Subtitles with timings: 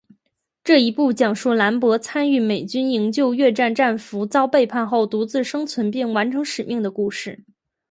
[0.63, 7.45] 这一部讲述兰博参与美军营救越战战俘遭背叛后独自生存并完成使命的故事。